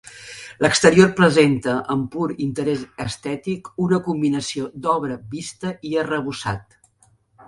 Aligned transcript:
L'exterior 0.65 1.09
presenta, 1.17 1.73
amb 1.95 2.07
pur 2.15 2.25
interès 2.45 2.81
estètic, 3.05 3.69
una 3.89 3.99
combinació 4.07 4.71
d'obra 4.87 5.19
vista 5.35 5.75
i 5.91 5.93
arrebossat. 6.05 6.65